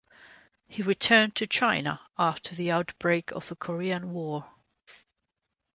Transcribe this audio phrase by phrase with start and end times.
[0.67, 4.49] He returned to China after the outbreak of the Korean War.